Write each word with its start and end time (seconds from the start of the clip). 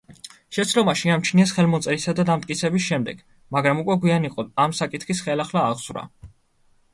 შეცდომა 0.55 0.93
შეამჩნიეს 1.01 1.51
ხელმოწერისა 1.57 2.15
და 2.19 2.25
დამტკიცების 2.29 2.87
შემდეგ, 2.87 3.21
მაგრამ 3.59 3.83
უკვე 3.83 3.99
გვიან 4.07 4.27
იყო 4.31 4.47
ამ 4.65 4.75
საკითხის 4.81 5.23
ხელახლა 5.29 5.67
აღძვრა. 5.69 6.09